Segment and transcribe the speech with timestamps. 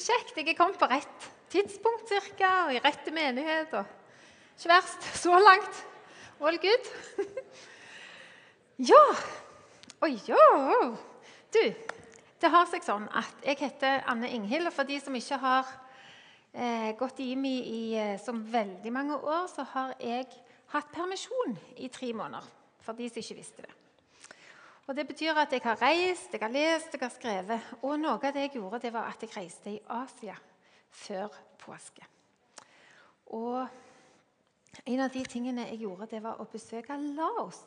[0.00, 0.32] Kjekt.
[0.36, 3.74] Jeg er kommet på rett tidspunkt cirka, og i rette menighet.
[3.76, 3.84] og
[4.56, 5.80] Ikke verst så langt.
[6.40, 6.86] All good.
[8.90, 9.02] ja.
[10.00, 10.38] Oi, jo.
[11.52, 11.60] Du,
[12.40, 14.70] det har seg sånn at jeg heter Anne Inghild.
[14.70, 15.68] Og for de som ikke har
[16.54, 20.30] eh, gått i IMI i eh, som veldig mange år, så har jeg
[20.72, 22.48] hatt permisjon i tre måneder.
[22.80, 23.79] For de som ikke visste det.
[24.90, 27.66] Og Det betyr at jeg har reist, jeg har lest, jeg har skrevet.
[27.86, 30.34] Og noe av det jeg gjorde, det var at jeg reiste i Asia
[30.90, 32.02] før påske.
[33.38, 33.68] Og
[34.82, 37.60] en av de tingene jeg gjorde, det var å besøke Laos.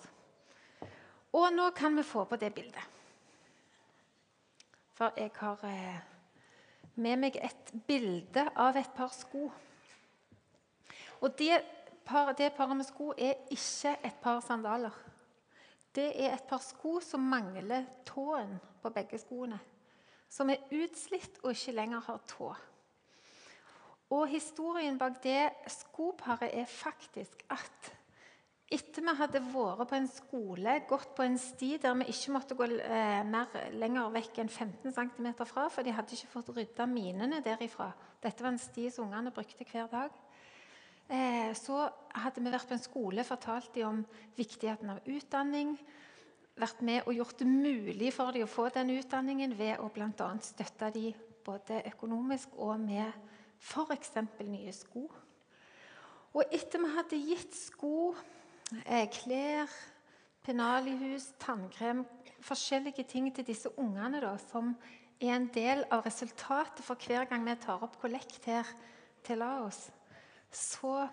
[1.32, 3.00] Og nå kan vi få på det bildet.
[5.00, 6.04] For jeg har eh,
[6.96, 9.48] med meg et bilde av et par sko.
[11.24, 11.64] Og det,
[12.04, 12.36] par,
[12.76, 15.13] med sko er ikke et par sandaler
[15.94, 19.60] det er et par sko som mangler tåen på begge skoene.
[20.30, 22.54] Som er utslitt og ikke lenger har tå.
[24.14, 27.94] Og Historien bak det skoparet er faktisk at
[28.74, 32.58] etter vi hadde vært på en skole, gått på en sti der vi ikke måtte
[32.58, 36.88] gå eh, mer lenger vekk enn 15 cm fra, for de hadde ikke fått rydda
[36.90, 37.92] minene derifra.
[38.24, 40.23] Dette var en sti som ungene brukte hver dag.
[41.14, 41.84] Eh, så
[42.18, 44.00] hadde vi vært på en skole, fortalt dem om
[44.38, 45.76] viktigheten av utdanning.
[46.58, 50.32] Vært med og gjort det mulig for dem å få den utdanningen ved å bl.a.
[50.42, 51.14] støtte dem
[51.46, 53.14] både økonomisk og med
[53.62, 54.14] f.eks.
[54.48, 55.06] nye sko.
[56.34, 58.14] Og etter vi hadde gitt sko,
[58.82, 59.70] eh, klær,
[60.44, 62.08] pennalihus, tannkrem,
[62.44, 64.74] forskjellige ting til disse ungene da, som
[65.22, 68.72] er en del av resultatet for hver gang vi tar opp kollekt her
[69.24, 69.92] til Laos,
[70.56, 71.04] så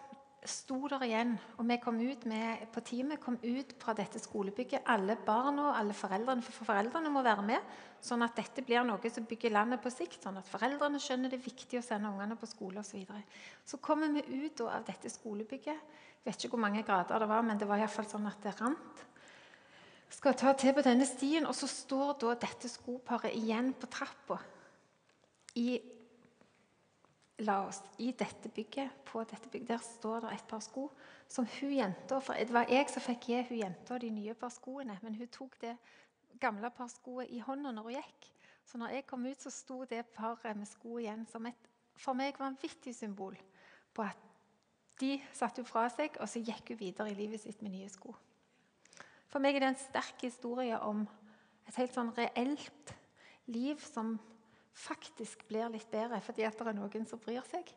[0.48, 4.86] sto der igjen, og vi kom ut med, på teamet kom ut fra dette skolebygget.
[4.88, 9.12] Alle barna og alle foreldrene, for foreldrene må være med, sånn at dette blir noe
[9.12, 10.22] som bygger landet på sikt.
[10.24, 12.94] Sånn at foreldrene skjønner det er viktig å sende ungene på skole osv.
[12.94, 13.22] Så, videre.
[13.68, 15.84] så kommer vi ut av dette skolebygget.
[16.20, 18.56] Jeg vet ikke hvor mange grader det var, men det var iallfall sånn at det
[18.60, 19.06] rant.
[20.10, 24.40] Skal ta til på denne stien, og så står da dette skoparet igjen på trappa
[25.60, 25.76] i
[27.40, 30.90] la oss i dette bygget, på dette bygget, Der står det et par sko
[31.28, 34.48] som hun jenta for Det var jeg som fikk gi hun jenta de nye par
[34.48, 35.76] skoene, men hun tok det
[36.40, 38.30] gamle par skoet i hånda når hun gikk.
[38.64, 41.68] Så når jeg kom ut, så sto det paret med sko igjen som et
[42.00, 43.36] for meg vanvittig symbol
[43.94, 44.16] på at
[45.00, 47.88] de satte hun fra seg, og så gikk hun videre i livet sitt med nye
[47.88, 48.14] sko.
[49.30, 51.04] For meg er det en sterk historie om
[51.68, 52.94] et helt sånn reelt
[53.50, 54.16] liv som
[54.80, 57.68] faktisk blir litt bedre fordi at det er noen som bryr seg,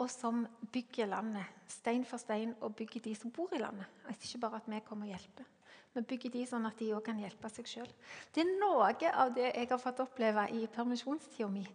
[0.00, 3.88] og som bygger landet stein for stein og bygger de som bor i landet.
[4.14, 5.48] Ikke bare at vi kommer og hjelper,
[5.94, 7.92] men bygger de sånn at de òg kan hjelpe seg sjøl.
[8.32, 11.66] Det er noe av det jeg har fått oppleve i permisjonstida mi.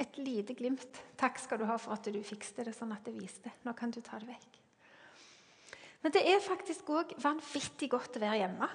[0.00, 1.00] Et lite glimt.
[1.20, 3.52] Takk skal du ha for at du fikste det sånn at det viste.
[3.66, 4.60] Nå kan du ta det vekk.
[6.00, 8.68] Men det er faktisk òg vanvittig godt å være hjemme.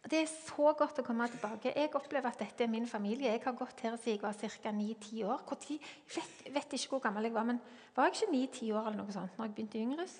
[0.00, 1.74] Det er så godt å komme tilbake.
[1.76, 3.34] Jeg opplever at dette er min familie.
[3.34, 4.72] Jeg har gått her siden jeg var ca.
[4.72, 5.42] 9-10 år.
[5.68, 5.80] Jeg
[6.14, 7.60] vet, vet, ikke hvor gammel jeg var, men
[7.94, 10.16] var jeg ikke 9-10 år eller noe sånt når jeg begynte i Yngres?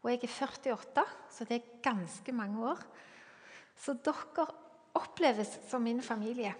[0.00, 1.04] Og jeg er 48,
[1.36, 2.80] så det er ganske mange år.
[3.76, 4.46] Så dere
[4.96, 6.54] oppleves som min familie.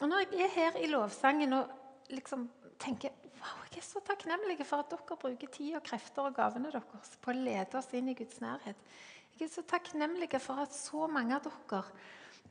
[0.00, 1.76] Og når jeg er her i lovsangen og
[2.16, 2.48] liksom
[2.80, 6.72] tenker wow, jeg er så takknemlig for at dere bruker tid og krefter og gavene
[6.72, 8.80] deres på å lede oss inn i Guds nærhet.
[9.40, 11.78] Jeg er så takknemlig for at så mange av dere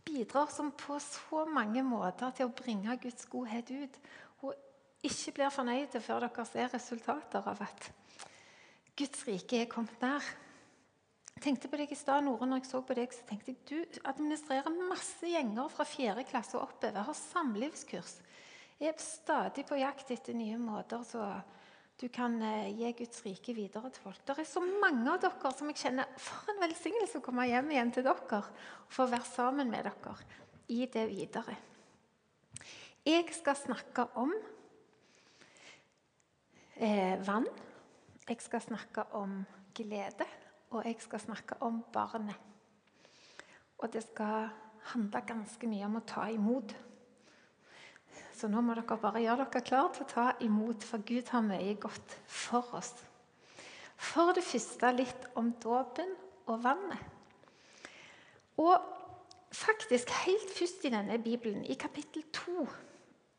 [0.08, 4.00] bidrar som på så mange måter til å bringe Guds godhet ut.
[4.42, 4.56] Og
[5.06, 7.92] ikke blir fornøyde før dere ser resultater av at
[8.98, 10.26] Guds rike er kommet nær.
[11.36, 13.62] Jeg tenkte på deg i stad, Nore, når jeg så på deg, så tenkte jeg
[13.70, 16.26] du administrerer masse gjenger fra 4.
[16.32, 17.06] klasse og oppover.
[17.06, 18.18] Har samlivskurs.
[18.82, 21.06] Jeg er stadig på jakt etter nye måter.
[21.06, 21.30] så
[22.00, 24.20] du kan eh, gi Guds rike videre til folk.
[24.24, 27.74] Det er så mange av dere som jeg kjenner For en velsignelse å komme hjem
[27.74, 30.16] igjen til dere og få være sammen med dere
[30.72, 31.58] i det videre.
[33.04, 34.32] Jeg skal snakke om
[36.78, 37.48] eh, vann.
[38.30, 39.42] Jeg skal snakke om
[39.76, 40.28] glede.
[40.70, 42.38] Og jeg skal snakke om barnet.
[43.80, 44.52] Og det skal
[44.94, 46.76] handle ganske mye om å ta imot.
[48.40, 51.44] Så nå må dere bare gjøre dere klare til å ta imot, for Gud har
[51.44, 52.94] mye godt for oss.
[54.00, 56.14] For det første litt om dåpen
[56.48, 57.02] og vannet.
[58.64, 58.78] Og
[59.52, 62.64] faktisk helt først i denne Bibelen, i kapittel 2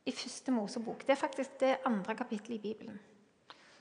[0.08, 3.00] i første Mosebok Det er faktisk det andre kapittelet i Bibelen.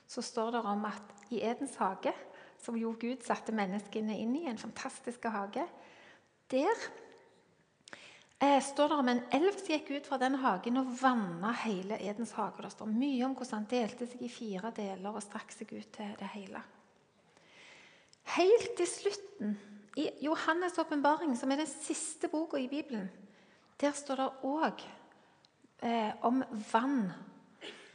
[0.06, 2.12] Så står det om at i Edens hage,
[2.60, 5.68] som jo Gud satte menneskene inn i, en fantastisk hage
[6.50, 6.88] Der
[8.40, 12.32] står det om en elv som gikk ut fra den hagen og vanna hele Edens
[12.32, 12.62] hage.
[12.64, 15.90] Det står mye om hvordan han delte seg i fire deler og strakk seg ut
[15.96, 16.62] til det hele.
[18.36, 19.58] Helt til slutten,
[19.98, 23.10] i Johannes' åpenbaring, som er den siste boka i Bibelen,
[23.80, 24.84] der står det òg
[25.82, 27.10] eh, om vann.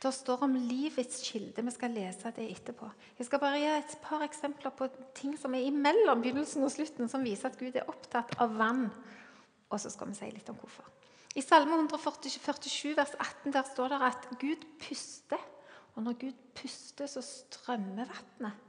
[0.01, 1.63] Det står om livets kilde.
[1.63, 2.89] Vi skal lese det etterpå.
[3.17, 7.09] Jeg skal bare gi et par eksempler på ting som er imellom begynnelsen og slutten,
[7.09, 8.89] som viser at Gud er opptatt av vann.
[9.69, 10.87] Og så skal vi si litt om hvorfor.
[11.35, 15.41] I Salme 147, vers 18 der står det at Gud puster.
[15.95, 18.61] Og når Gud puster, så strømmer vannet.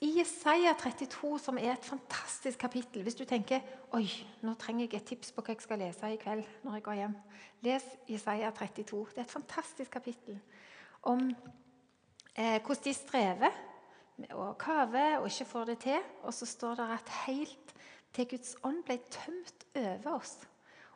[0.00, 3.60] I Jesaja 32, som er et fantastisk kapittel Hvis du tenker
[3.96, 4.06] oi,
[4.44, 6.98] nå trenger jeg et tips på hva jeg skal lese i kveld, når jeg går
[7.00, 7.16] hjem,
[7.64, 9.06] les Jesaja 32.
[9.10, 10.38] Det er et fantastisk kapittel
[11.02, 13.58] om eh, hvordan de strever
[14.16, 16.10] med kaver kave og ikke får det til.
[16.22, 17.74] Og så står det at helt
[18.16, 20.38] til Guds ånd ble tømt over oss.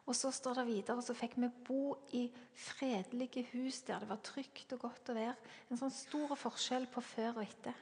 [0.08, 2.24] Og så står det videre, så fikk vi bo i
[2.56, 5.36] fredelige hus der det var trygt og godt å være.
[5.70, 7.76] En sånn stor forskjell på før og etter.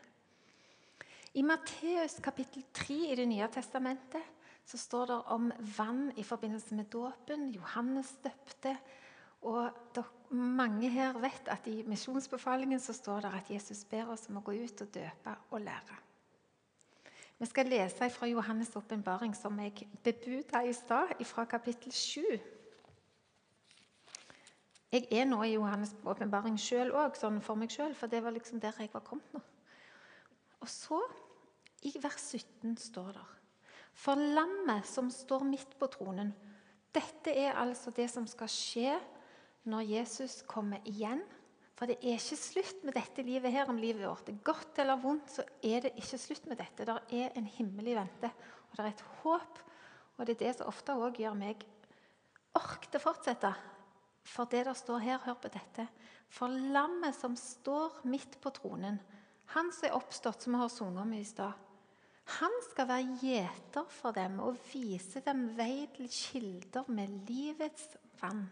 [1.38, 4.34] I Matteus kapittel 3 i Det nye testamentet
[4.68, 5.48] så står det om
[5.78, 7.48] vann i forbindelse med dåpen.
[7.54, 8.74] Johannes døpte.
[9.42, 9.70] Og
[10.30, 14.44] mange her vet at i misjonsbefalingen så står det at Jesus ber oss om å
[14.44, 15.98] gå ut og døpe og lære.
[17.38, 22.22] Vi skal lese fra Johannes' åpenbaring, som jeg bebuda i stad, fra kapittel 7.
[24.92, 28.34] Jeg er nå i Johannes' åpenbaring sjøl òg, sånn for meg sjøl, for det var
[28.34, 29.42] liksom der jeg var kommet nå.
[30.58, 30.98] Og så,
[31.86, 33.26] i vers 17, står det
[33.94, 36.32] For lammet som står midt på tronen
[36.90, 38.96] Dette er altså det som skal skje
[39.64, 41.22] når Jesus kommer igjen.
[41.78, 44.26] For det er ikke slutt med dette livet her om livet vårt.
[44.26, 46.86] Det er godt eller vondt, så er det ikke slutt med dette.
[46.86, 48.30] Det er en himmel i vente,
[48.70, 49.60] og det er et håp.
[50.18, 51.62] Og det er det som ofte òg gjør meg
[52.58, 53.52] ork til å fortsette.
[54.26, 55.86] For det der står her, hør på dette.
[56.28, 58.98] For lammet som står midt på tronen,
[59.54, 61.64] han som er oppstått, som vi har sunget om i stad,
[62.38, 68.44] han skal være gjeter for dem og vise dem vei til kilder med livets vann.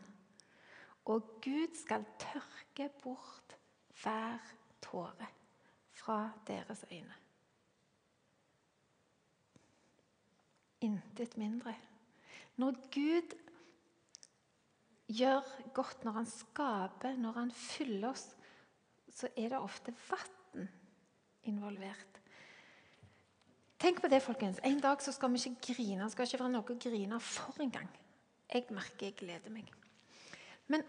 [1.06, 3.56] Og Gud skal tørke bort
[4.02, 4.42] hver
[4.82, 5.28] tåre
[5.94, 7.14] fra deres øyne.
[10.80, 11.74] Intet mindre.
[12.56, 13.36] Når Gud
[15.08, 18.36] gjør godt, når han skaper, når han fyller oss,
[19.10, 20.68] så er det ofte vann
[21.42, 22.20] involvert.
[23.78, 24.60] Tenk på det, folkens.
[24.64, 26.04] En dag skal vi ikke grine.
[26.04, 27.88] Det skal ikke være noe å grine for engang.
[28.52, 29.70] Jeg merker jeg gleder meg.
[30.72, 30.82] Men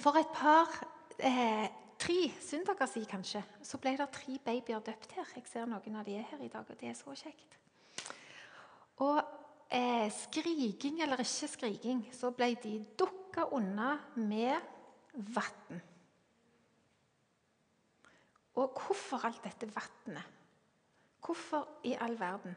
[0.00, 0.70] for et par
[1.18, 5.30] eh, Tre søndager siden kanskje, så ble det tre babyer døpt her.
[5.38, 7.56] Jeg ser noen av de er her i dag, og det er så kjekt.
[9.00, 9.20] Og
[9.72, 14.60] eh, skriking eller ikke skriking, så ble de dukka unna med
[15.14, 15.80] vann.
[18.56, 20.34] Og hvorfor alt dette vannet?
[21.24, 22.54] Hvorfor i all verden?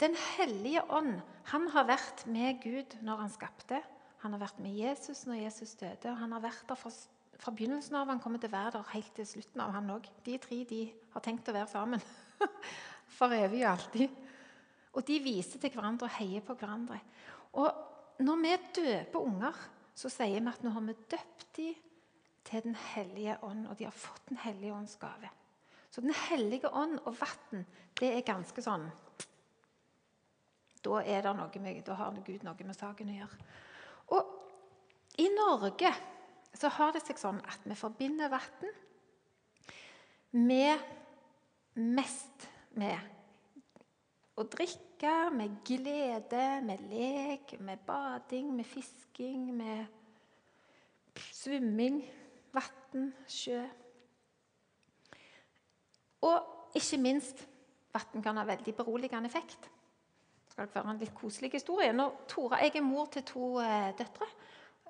[0.00, 1.20] Den hellige ånd
[1.52, 3.80] han har vært med Gud når han skapte.
[4.20, 6.92] Han har vært med Jesus når Jesus døde, og han har vært der fra,
[7.40, 8.10] fra begynnelsen av.
[8.12, 10.08] Han kommer til å være der helt til slutten av, han òg.
[10.26, 10.80] De tre de
[11.14, 12.04] har tenkt å være sammen
[13.16, 14.18] for evig og alltid.
[14.90, 16.98] Og de viser til hverandre og heier på hverandre.
[17.60, 19.62] Og når vi døper unger,
[19.96, 21.86] så sier vi at nå har vi døpt dem
[22.50, 25.28] til Den hellige ånd, og de har fått Den hellige ånds gave.
[25.90, 27.66] Så Den hellige ånd og vann,
[28.00, 28.88] det er ganske sånn
[30.84, 33.50] Da er det noe med, da har Gud noe med saken å gjøre.
[34.10, 35.92] Og i Norge
[36.56, 38.74] så har det seg sånn at vi forbinder vann
[40.36, 40.82] med
[41.80, 42.46] mest
[42.78, 42.98] med
[44.38, 52.00] å drikke, med glede, med lek, med bading, med fisking, med svømming
[52.54, 53.60] vann, sjø.
[56.26, 57.44] Og ikke minst
[57.92, 59.68] vann kan ha veldig beroligende effekt.
[60.50, 61.92] Skal være en litt koselig historie.
[61.92, 64.26] Når Tora, Jeg er mor til to eh, døtre.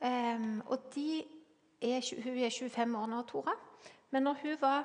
[0.01, 3.53] Um, og er, Hun er 25 år nå, Tora.
[4.11, 4.85] Men når hun var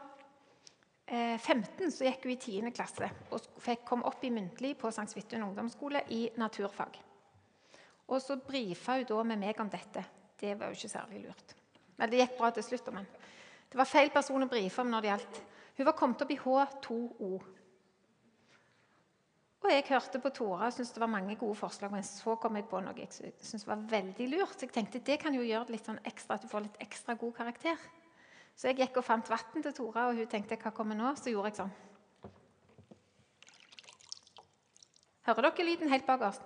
[1.07, 2.71] eh, 15, så gikk hun i 10.
[2.75, 3.41] klasse og
[3.85, 5.07] komme opp i muntlig på St.
[5.13, 6.99] Svithun ungdomsskole i naturfag.
[8.07, 10.03] Og så brifa hun da med meg om dette.
[10.39, 11.55] Det var jo ikke særlig lurt.
[11.97, 12.91] Men det gikk bra til slutt.
[12.93, 13.07] Men
[13.71, 15.43] det var feil person å brife om når det gjaldt.
[15.77, 17.31] Hun var kommet opp i H2O.
[19.65, 21.89] Og jeg hørte på Tora og syntes det var mange gode forslag.
[21.89, 24.53] Men så kom jeg på noe jeg syntes var veldig lurt.
[24.53, 26.77] Så jeg tenkte det kan jo gjøre det litt sånn ekstra, at du får litt
[26.85, 27.87] ekstra god karakter.
[28.55, 31.33] Så jeg gikk og fant vann til Tora, og hun tenkte 'hva kommer nå?' Så
[31.33, 31.73] gjorde jeg sånn.
[35.25, 36.39] Hører dere lyden helt bak oss?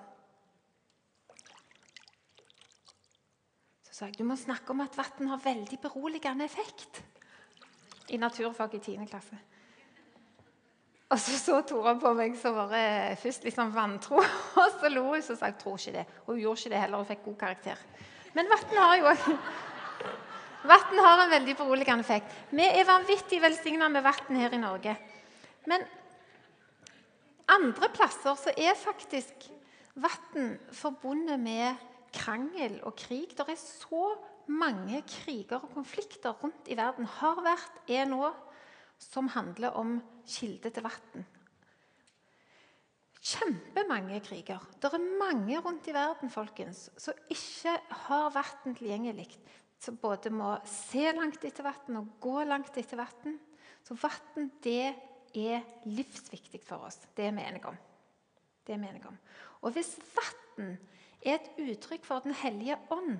[3.83, 7.03] Så sa jeg du må snakke om at vann har veldig beroligende effekt.
[8.09, 9.05] I naturfag i 10.
[9.05, 9.37] klasse.
[11.09, 14.19] Og så så Tora på meg som bare først liksom vantro,
[14.61, 16.05] og så lo hun og sa jeg tror ikke det.
[16.25, 17.81] Og hun gjorde ikke det heller og fikk god karakter.
[18.35, 19.13] Men vann har jo
[20.69, 22.33] Vann har en veldig beroligende effekt.
[22.51, 24.95] Vi er vanvittig velsigna med vann her i Norge.
[25.71, 25.85] Men
[27.49, 29.47] andre plasser så er faktisk
[29.95, 31.79] vann forbundet med
[32.13, 33.31] krangel og krig.
[33.37, 34.11] Det er så
[34.51, 37.07] mange kriger og konflikter rundt i verden.
[37.19, 38.29] Har vært, er nå
[38.99, 41.25] som handler om kilde til vann.
[43.19, 44.63] Kjempemange kriger.
[44.79, 47.75] Det er mange rundt i verden folkens, som ikke
[48.05, 49.27] har vann tilgjengelig.
[49.79, 53.39] Som både må se langt etter vann og gå langt etter vann.
[53.83, 56.99] Så vann er livsviktig for oss.
[57.15, 57.77] Det er vi enige om.
[58.65, 59.19] Det er vi enige om.
[59.61, 60.77] Og hvis vann
[61.21, 63.19] er et uttrykk for Den hellige ånd,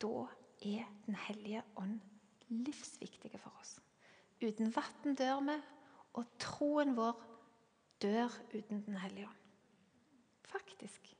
[0.00, 0.26] da
[0.62, 2.00] er Den hellige ånd
[2.50, 3.78] livsviktige for oss.
[4.40, 5.56] Uten vann dør vi,
[6.18, 7.18] og troen vår
[8.02, 9.36] dør uten Den hellige ånd.
[10.50, 11.16] Faktisk.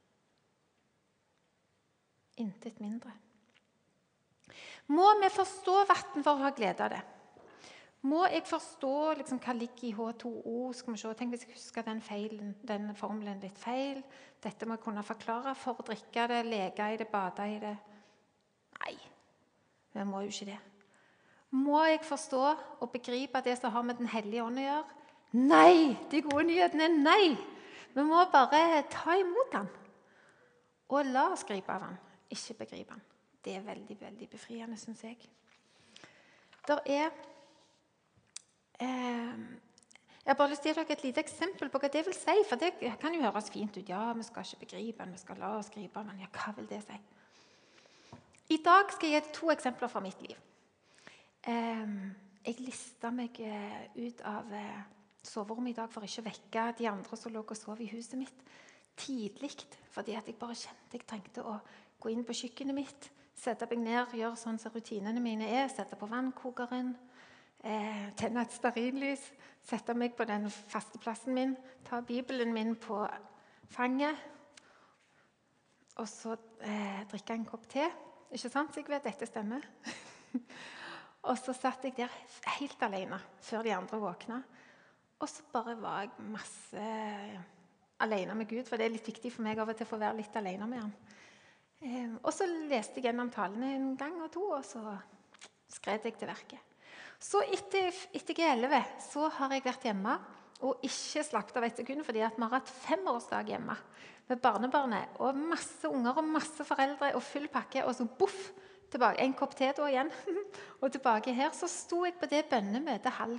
[2.36, 3.12] Intet mindre.
[4.86, 7.02] Må vi forstå vann for å ha glede av det?
[8.08, 10.72] Må jeg forstå liksom, hva ligger i H2O?
[10.72, 11.12] Skal vi se.
[11.18, 14.00] Tenk hvis jeg husker den, feilen, den formelen litt feil.
[14.40, 17.76] Dette må jeg kunne forklare for å drikke det, leke i det, bade i det.
[18.80, 18.96] Nei,
[19.92, 20.60] vi må jo ikke det.
[21.50, 22.42] Må jeg forstå
[22.80, 24.98] og begripe det som har med Den hellige ånd å gjøre?
[25.32, 25.96] Nei!
[26.10, 27.24] De gode nyhetene er nei.
[27.94, 29.70] Vi må bare ta imot den.
[30.90, 31.98] Og la oss gripe av den,
[32.34, 33.02] ikke begripe den.
[33.44, 35.16] Det er veldig, veldig befriende, syns jeg.
[36.68, 37.10] Der er
[38.80, 39.38] eh,
[40.20, 42.14] Jeg har bare lyst til å gi dere et lite eksempel på hva det vil
[42.14, 42.34] si.
[42.46, 43.88] For det kan jo høres fint ut.
[43.88, 46.20] Ja, vi skal ikke begripe den, vi skal la oss gripe den.
[46.22, 47.00] Ja, hva vil det si?
[48.50, 50.38] I dag skal jeg gi to eksempler fra mitt liv.
[51.46, 54.80] Jeg lista meg eh, ut av eh,
[55.24, 58.18] soverommet i dag for ikke å vekke de andre som lå og sov i huset
[58.20, 58.42] mitt
[59.00, 59.52] tidlig.
[59.92, 61.58] Fordi jeg bare kjente jeg trengte å
[62.00, 65.96] gå inn på kjøkkenet mitt, sette meg ned, gjøre sånn som rutinene mine er, sette
[65.96, 66.94] på vannkokeren,
[67.64, 69.30] eh, tenne et stearinlys,
[69.64, 73.02] sette meg på den faste plassen min, ta Bibelen min på
[73.70, 74.16] fanget
[76.00, 77.84] og så eh, drikke en kopp te.
[78.32, 79.00] Ikke sant, Sigve?
[79.04, 79.64] Dette stemmer.
[81.28, 82.12] Og så satt jeg der
[82.56, 84.40] helt alene før de andre våkna.
[85.20, 86.84] Og så bare var jeg masse
[88.00, 90.00] alene med Gud, for det er litt viktig for meg av og til å få
[90.00, 90.92] være litt alene med ham.
[91.80, 94.80] Eh, og så leste jeg gjennom talene en gang og to, og så
[95.70, 96.66] skred jeg til verket.
[97.20, 100.16] Så etter, etter G11 så har jeg vært hjemme
[100.64, 103.76] og ikke slappet av et sekund fordi vi har hatt femårsdag hjemme
[104.30, 105.20] med barnebarnet.
[105.20, 107.84] Og masse unger og masse foreldre og full pakke.
[107.84, 108.50] Og så boff!
[108.92, 110.10] Tilbake, en kopp te da igjen.
[110.82, 113.38] og tilbake her så sto jeg på det bønnemøtet halv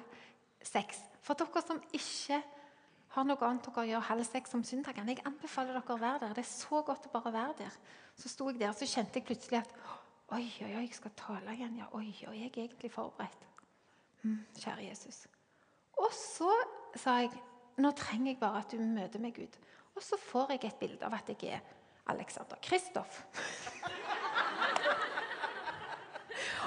[0.63, 1.01] seks.
[1.21, 2.41] For dere som ikke
[3.15, 6.35] har noe annet dere gjør halv seks om søndagene, jeg anbefaler dere å være der.
[6.37, 7.77] Det er så godt å bare være der.
[8.15, 9.75] Så sto jeg der, så kjente jeg plutselig at
[10.31, 11.73] Oi, oi, oi, jeg skal tale igjen.
[11.81, 13.41] ja, Oi, oi, jeg er egentlig forberedt.
[14.23, 15.25] Mm, kjære Jesus.
[15.99, 16.53] Og så
[16.95, 17.33] sa jeg
[17.81, 19.59] nå trenger jeg bare at du møter meg, Gud.
[19.95, 21.59] Og så får jeg et bilde av at jeg er
[22.11, 23.23] Alexander Kristoff.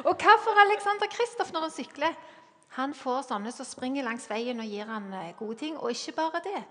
[0.03, 2.17] Og hva får Alexander Kristoff når han sykler?
[2.75, 5.77] Han får sånne som springer langs veien og gir han eh, gode ting.
[5.79, 6.63] Og ikke bare det,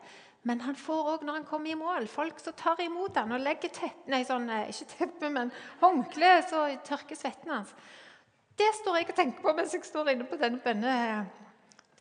[0.44, 3.44] men han får òg når han kommer i mål, folk som tar imot han og
[3.44, 7.72] legger tepp, nei, sånn, eh, ikke teppe, men håndkle så tørker svetten hans.
[8.60, 10.98] Det står jeg og tenker på mens jeg står inne på denne bønne,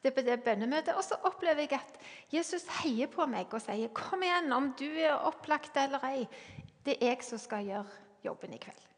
[0.03, 0.97] det, det bønnemøtet.
[0.99, 2.03] Og så opplever jeg at
[2.35, 6.29] Jesus heier på meg og sier, 'Kom igjen, om du er opplagt eller ei.
[6.85, 7.87] Det er jeg som skal gjøre
[8.25, 8.92] jobben i kveld.'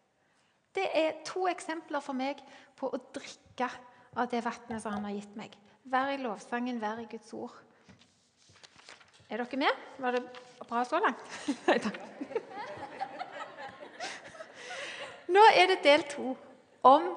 [0.75, 2.41] Det er to eksempler for meg
[2.79, 3.69] på å drikke
[4.19, 5.55] av det vannet som han har gitt meg.
[5.91, 7.55] Vær i lovsangen, vær i Guds ord.
[9.31, 9.85] Er dere med?
[9.99, 10.23] Var det
[10.65, 11.23] bra så langt?
[11.69, 12.01] Nei takk.
[15.35, 16.35] Nå er det del to
[16.87, 17.15] om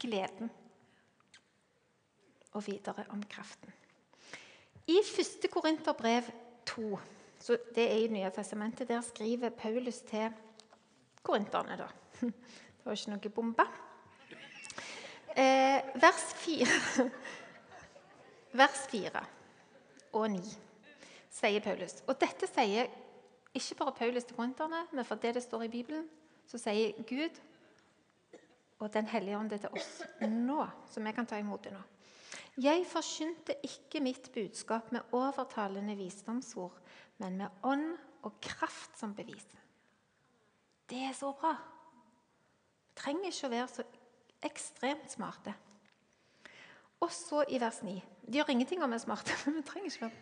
[0.00, 0.50] gleden.
[2.54, 3.72] Og videre om kraften.
[4.86, 5.48] I 1.
[5.50, 6.28] Korinterbrev
[6.68, 6.98] 2,
[7.40, 10.28] så det er i Nye testamentet, der skriver Paulus til
[11.24, 11.78] korinterne.
[11.80, 11.88] da.
[12.84, 13.64] Det var ikke noe bombe.
[15.40, 17.06] Eh, vers 4
[18.60, 19.22] Vers 4
[20.12, 20.42] og 9
[21.32, 21.96] sier Paulus.
[22.04, 22.92] Og dette sier
[23.56, 26.04] ikke bare Paulus til korinterne, men for det det står i Bibelen,
[26.46, 27.40] så sier Gud
[28.78, 30.60] og Den hellige ånd det til oss nå,
[30.92, 31.80] så vi kan ta imot det nå.
[32.60, 36.76] Jeg forkynte ikke mitt budskap med overtalende visdomsord,
[37.16, 37.94] men med ånd
[38.28, 39.46] og kraft som bevis.
[40.90, 41.56] Det er så bra.
[42.98, 43.84] Trenger ikke å være så
[44.44, 45.54] ekstremt smarte.
[47.02, 47.94] Og så i vers 9.
[48.24, 50.18] Det gjør ingenting om vi er smarte, men vi trenger ikke være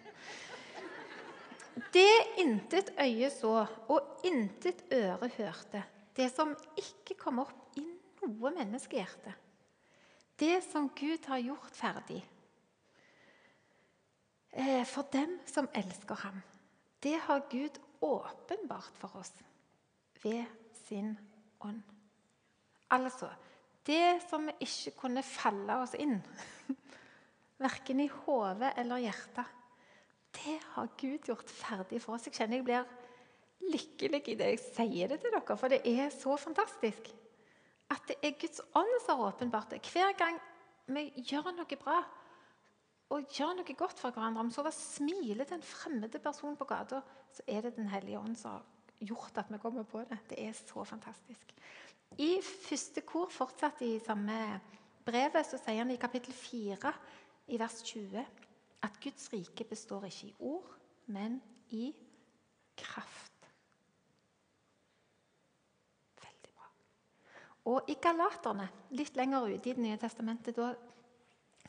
[1.94, 5.84] Det intet øye så, og intet øre hørte,
[6.16, 7.86] det som ikke kom opp i
[8.22, 9.32] noe menneskehjerte,
[10.40, 12.20] det som Gud har gjort ferdig
[14.50, 16.42] eh, for dem som elsker ham,
[17.02, 19.32] det har Gud åpenbart for oss
[20.22, 20.44] ved
[20.84, 21.14] sin
[21.60, 21.82] ånd.
[22.92, 23.30] Altså
[23.87, 26.20] det som vi ikke kunne falle oss inn,
[27.62, 29.58] verken i hodet eller hjertet,
[30.32, 32.28] det har Gud gjort ferdig for oss.
[32.28, 36.08] Jeg kjenner jeg blir lykkelig i det jeg sier det til dere, for det er
[36.14, 37.11] så fantastisk.
[37.92, 39.82] At det er Guds ånd som har åpenbart det.
[39.92, 40.38] Hver gang
[40.88, 42.00] vi gjør noe bra
[43.12, 46.68] og gjør noe godt for hverandre, om så å smiler til en fremmede person på
[46.70, 48.64] gata, så er det Den hellige ånd som har
[49.04, 50.18] gjort at vi kommer på det.
[50.30, 51.52] Det er så fantastisk.
[52.21, 54.37] I første kor, fortsatt i samme
[55.07, 56.92] brevet, så sier han i kapittel 4,
[57.52, 58.25] i vers 20,
[58.83, 60.73] at Guds rike består ikke i ord,
[61.07, 61.40] men
[61.71, 61.90] i
[62.78, 63.49] kraft.
[66.23, 66.71] Veldig bra.
[67.73, 70.75] Og i Galaterne, litt lenger ute i Det nye testamentet, da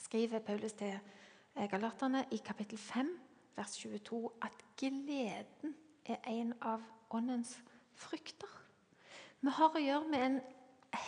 [0.02, 3.14] skriver Paulus til eh, Galaterne i kapittel 5,
[3.56, 6.84] vers 22, at gleden er en av
[7.14, 7.56] åndens
[7.96, 8.63] frukter.
[9.44, 10.40] Vi har å gjøre med en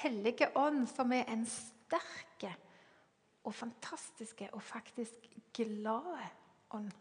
[0.02, 2.52] hellige ånd som er en sterke
[3.46, 6.10] og fantastiske og faktisk glad
[6.76, 6.92] ånd.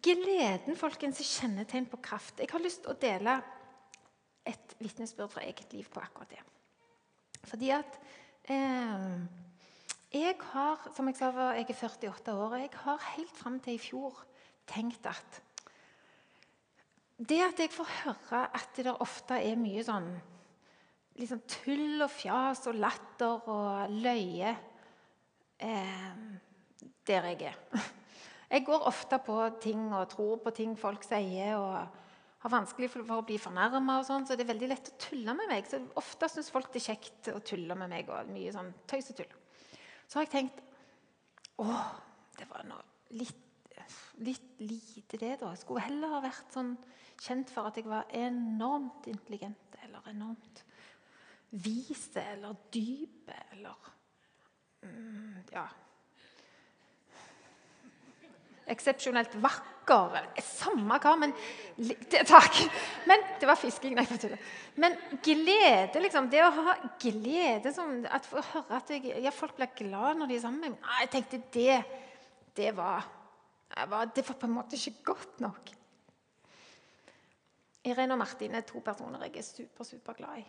[0.00, 2.40] Gleden folkens, er kjennetegn på kraft.
[2.40, 3.36] Jeg har lyst til å dele
[4.48, 6.40] et vitnesbyrd fra eget liv på akkurat det.
[7.46, 8.00] Fordi at
[8.48, 9.20] eh,
[10.10, 13.76] Jeg har, som jeg sa, jeg er 48 år, og jeg har helt fram til
[13.76, 14.24] i fjor
[14.66, 15.42] tenkt at
[17.20, 20.08] det at jeg får høre at det ofte er mye sånn
[21.20, 24.54] liksom tull og fjas og latter og løye
[25.60, 26.12] eh,
[27.06, 27.58] der jeg er.
[28.50, 31.54] Jeg går ofte på ting og tror på ting folk sier.
[31.54, 32.00] og
[32.40, 35.50] har vanskelig for, å bli fornærma, sånn, så det er veldig lett å tulle med
[35.50, 35.68] meg.
[35.68, 38.08] Så Ofte syns folk det er kjekt å tulle med meg.
[38.08, 39.28] og mye sånn tøysetull.
[40.08, 40.62] Så har jeg tenkt
[41.60, 41.68] å,
[42.38, 42.82] det var noe
[43.20, 43.49] litt
[44.24, 45.36] litt lite, det.
[45.40, 45.52] da.
[45.52, 46.74] Jeg skulle heller ha vært sånn
[47.20, 50.64] kjent for at jeg var enormt intelligent eller enormt
[51.50, 53.92] vise eller dype eller
[54.86, 55.68] mm, Ja.
[58.70, 60.28] Eksepsjonelt vakker.
[60.46, 61.32] Samme hva, men
[61.74, 62.60] det, Takk.
[63.10, 63.96] Men det var fisking.
[63.98, 64.36] Nei, for
[64.78, 66.28] Men glede, liksom.
[66.30, 70.30] Det å ha glede som, at å høre at jeg, ja, folk blir glad når
[70.30, 71.80] de er sammen med meg Jeg tenkte det,
[72.54, 73.08] det var
[73.76, 75.70] var, det var på en måte ikke godt nok.
[77.84, 80.44] Irene og Martin er to personer jeg er super, super glad i.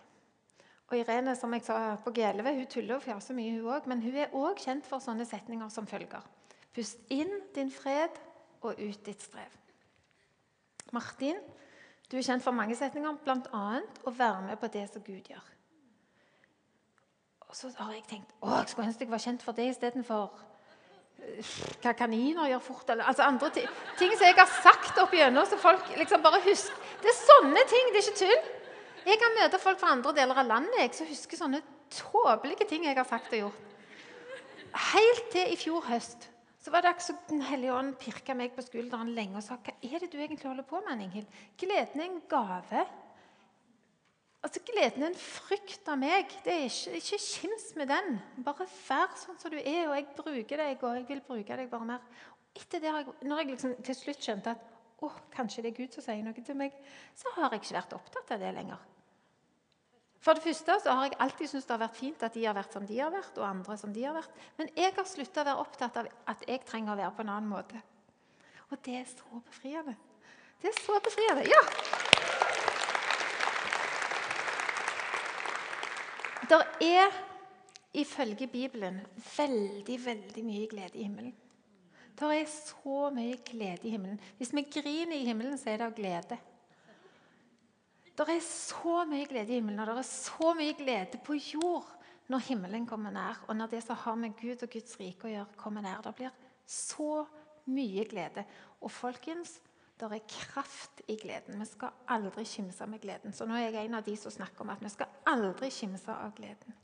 [0.91, 3.88] Og Irene som jeg sa på G11, hun tuller og fjaser mye, hun òg.
[3.88, 6.25] Men hun er òg kjent for sånne setninger som følger.
[6.75, 8.19] Pust inn din fred
[8.62, 9.55] og ut ditt strev.
[10.91, 11.39] Martin,
[12.12, 13.79] du er kjent for mange setninger, bl.a.
[14.03, 15.47] å være med på det som Gud gjør.
[17.47, 20.36] Og så har jeg tenkt å, jeg skulle ønske jeg var kjent for det istedenfor
[21.81, 23.67] hva kaniner gjør fort, eller altså andre ting,
[23.99, 26.89] ting som jeg har sagt opp igjennom, så folk liksom bare husker.
[27.01, 28.49] Det er sånne ting, det er ikke tull.
[29.01, 32.86] Jeg kan møte folk fra andre deler av landet jeg, som husker sånne tåpelige ting
[32.86, 33.63] jeg har sagt og gjort.
[34.91, 36.29] Helt til i fjor høst
[36.62, 39.73] så var det som Den hellige ånd pirka meg på skulderen lenge og sa hva
[39.81, 41.39] er det du egentlig holder på med, Inghild?
[41.57, 42.84] Gleden er en gave.
[44.41, 46.32] Altså, Gleden din frykter meg.
[46.45, 48.15] Det er ikke, ikke kims med den.
[48.45, 51.69] Bare vær sånn som du er, og jeg bruker deg, og jeg vil bruke deg
[51.69, 52.08] bare mer.
[52.58, 56.06] Etter det når jeg liksom til slutt skjønte at å, kanskje det er Gud som
[56.06, 56.73] sier noe til meg,
[57.17, 58.82] så har jeg ikke vært opptatt av det lenger.
[60.21, 62.58] For det første så har jeg alltid syntes det har vært fint at de har
[62.58, 64.43] vært som de har vært, og andre som de har vært.
[64.60, 67.34] Men jeg har slutta å være opptatt av at jeg trenger å være på en
[67.34, 67.82] annen måte.
[68.69, 69.97] Og det er så befriende.
[70.62, 71.49] Det er så befriende.
[71.49, 71.65] Ja!
[76.52, 77.14] Det er
[77.96, 78.98] ifølge Bibelen
[79.38, 81.36] veldig, veldig mye glede i himmelen.
[82.20, 84.20] Det er så mye glede i himmelen.
[84.38, 86.38] Hvis vi griner i himmelen, så er det av glede.
[88.18, 91.88] Det er så mye glede i himmelen, og det er så mye glede på jord
[92.28, 95.32] når himmelen kommer nær, og når det som har med Gud og Guds rike å
[95.32, 96.04] gjøre, kommer nær.
[96.04, 96.36] Det blir
[96.68, 97.24] så
[97.72, 98.44] mye glede.
[98.82, 99.62] Og folkens,
[100.10, 101.60] det er kraft i gleden.
[101.60, 103.34] Vi skal aldri kimse med gleden.
[103.34, 106.14] Så nå er jeg en av de som snakker om at vi skal aldri kimse
[106.14, 106.78] av gleden.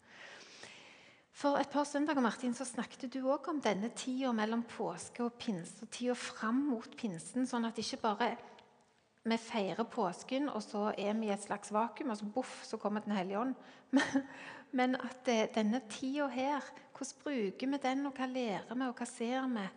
[1.38, 5.36] For et par søndager Martin, så snakket du òg om denne tida mellom påske og
[5.38, 8.32] pinse, og tida fram mot pinsen, sånn at ikke bare
[9.28, 12.80] vi feirer påsken, og så er vi i et slags vakuum, og så boff, så
[12.82, 13.54] kommer Den hellige ånd.
[14.78, 16.64] Men at eh, denne tida her,
[16.98, 19.68] hvordan bruker vi den, og hva lærer vi, og hva ser vi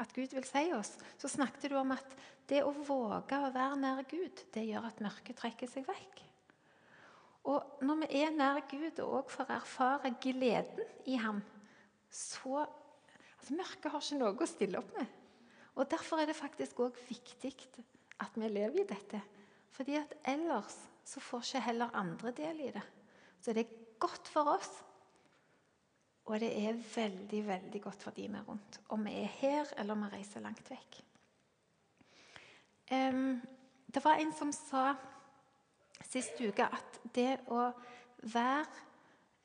[0.00, 0.94] at Gud vil si oss?
[1.20, 2.16] Så snakket du om at
[2.50, 6.24] det å våge å være nær Gud, det gjør at mørket trekker seg vekk.
[7.50, 11.40] Og når vi er nær Gud og òg får erfare gleden i ham,
[12.10, 15.16] så altså Mørket har ikke noe å stille opp med.
[15.78, 17.54] Og Derfor er det faktisk òg viktig
[18.20, 19.20] at vi lever i dette.
[19.72, 22.82] Fordi at ellers så får ikke heller andre del i det.
[23.40, 24.68] Så det er godt for oss,
[26.30, 28.80] og det er veldig, veldig godt for de vi er rundt.
[28.94, 31.00] Om vi er her, eller om vi reiser langt vekk.
[32.90, 33.40] Um,
[33.90, 34.92] det var en som sa
[36.06, 37.70] sist uke at det å
[38.22, 38.66] være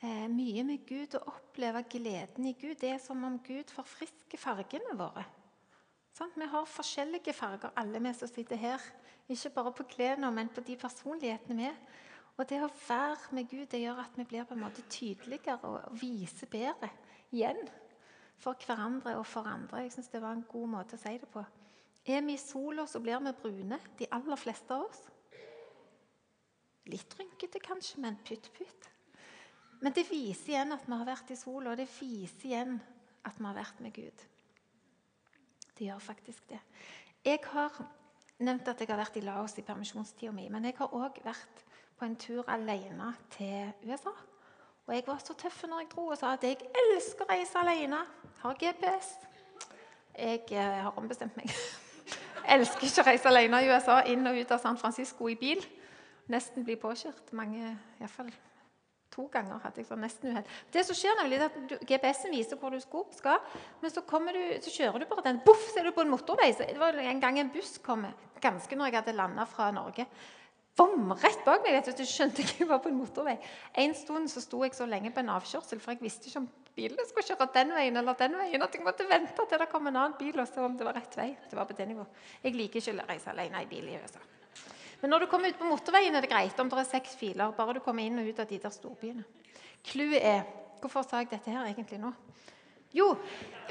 [0.02, 4.41] eh, mye med Gud og oppleve gleden i Gud, det er som om Gud forfrisker
[4.41, 5.26] fargene våre.
[6.15, 6.34] Sånn?
[6.38, 8.84] Vi har forskjellige farger, alle vi som sitter her.
[9.32, 11.80] Ikke bare på klærne, men på de personlighetene vi er.
[12.36, 15.69] Og det å være med Gud det gjør at vi blir på en måte tydeligere
[15.69, 16.89] og viser bedre
[17.32, 17.62] igjen
[18.41, 19.86] for hverandre og for andre.
[19.86, 21.43] Jeg synes Det var en god måte å si det på.
[22.06, 25.02] Er vi i sola, så blir vi brune, de aller fleste av oss.
[26.86, 28.89] Litt rynkete kanskje, men pytt-pytt.
[29.82, 32.78] Men det viser igjen at vi har vært i sola, og det viser igjen
[33.26, 34.26] at vi har vært med Gud.
[35.76, 36.62] Det gjør faktisk det.
[37.26, 37.74] Jeg har
[38.38, 41.64] nevnt at jeg har vært i Laos i permisjonstida mi, men jeg har òg vært
[41.99, 44.13] på en tur alene til USA.
[44.86, 47.62] Og jeg var så tøff når jeg dro og sa at jeg elsker å reise
[47.62, 48.03] alene.
[48.43, 49.15] Har GPS.
[50.17, 51.49] Jeg eh, har ombestemt meg.
[52.55, 55.63] elsker ikke å reise alene i USA, inn og ut av San Francisco i bil
[56.31, 57.31] nesten bli påkjørt.
[57.38, 58.31] Mange, iallfall
[59.15, 60.47] to ganger hadde jeg sånn nesten uhell.
[60.73, 63.38] Det som skjer nemlig er at GPS-en viser hvor du skal,
[63.81, 65.41] men så, du, så, kjører du bare den.
[65.45, 66.49] Boff, så er du på en motorvei.
[66.55, 68.03] Så det var en gang en buss kom
[68.43, 70.08] ganske når jeg hadde landa fra Norge.
[70.75, 71.77] Bom, rett bak meg.
[71.77, 73.38] vet du, Du skjønte ikke jeg var på en motorvei.
[73.79, 76.49] En stund så sto jeg så lenge på en avkjørsel, for jeg visste ikke om
[76.75, 78.65] bilene skulle kjøre den veien eller den veien.
[78.65, 80.97] At jeg måtte vente til det kom en annen bil og se om det var
[80.99, 81.29] rett vei.
[81.47, 82.03] Det var på det nivå.
[82.43, 84.19] Jeg liker ikke å reise alene i bil i USA.
[84.99, 87.55] Men når du kommer ut på motorveien, er det greit om det er seks filer.
[87.55, 89.23] bare du kommer inn og ut av de der storbyene.
[89.85, 90.43] Clouet er
[90.81, 92.11] Hvorfor sa jeg dette her egentlig nå?
[92.93, 93.07] Jo,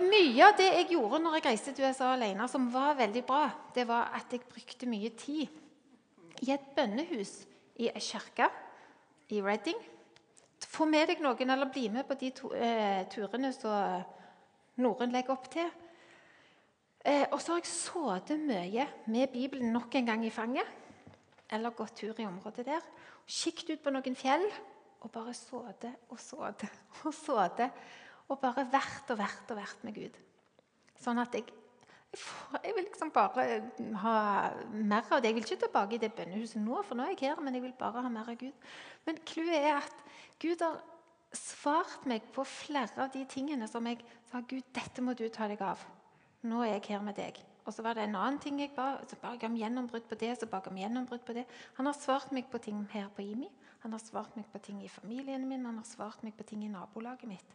[0.00, 3.44] mye av det jeg gjorde når jeg reiste til USA alene, som var veldig bra,
[3.76, 5.52] det var at jeg brukte mye tid
[6.42, 7.44] i et bønnehus
[7.76, 8.48] i ei kirke
[9.30, 9.78] i Reading.
[10.64, 14.02] Få med deg noen, eller bli med på de to, eh, turene som
[14.76, 15.70] Norun legger opp til.
[17.04, 20.66] Eh, og så har jeg sittet mye med Bibelen nok en gang i fanget
[21.52, 22.80] eller gått tur i området der.
[23.26, 24.46] Kikket ut på noen fjell
[25.04, 27.84] og bare sittet og sittet og sittet.
[28.32, 30.14] Og bare vært og vært og vært med Gud.
[30.96, 31.44] Sånn at jeg,
[32.62, 33.44] jeg vil liksom bare
[34.02, 34.16] ha
[34.72, 35.30] mer av det.
[35.30, 37.64] Jeg vil ikke tilbake i det bønnehuset nå, for nå er jeg her, men jeg
[37.64, 38.68] vil bare ha mer av Gud.
[39.06, 40.04] Men clouet er at
[40.42, 40.78] Gud har
[41.34, 45.48] svart meg på flere av de tingene som jeg sa Gud, dette må du ta
[45.50, 45.82] deg av.
[46.44, 47.40] Nå er jeg her med deg.
[47.64, 48.98] Og så var det en annen ting jeg ba.
[49.08, 50.34] Så ba jeg om gjennombrudd på det.
[50.38, 51.46] så ba jeg om gjennombrudd på det.
[51.78, 53.48] Han har svart meg på ting her på IMI.
[53.84, 56.62] Han har svart meg på ting i familien min, han har svart meg på ting
[56.64, 57.50] i nabolaget mitt.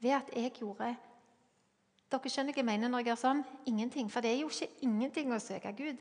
[0.00, 0.90] Ved at jeg gjorde
[2.10, 3.42] Dere skjønner hva jeg mener når jeg gjør sånn?
[3.70, 4.08] Ingenting.
[4.10, 6.00] For det er jo ikke ingenting å søke Gud.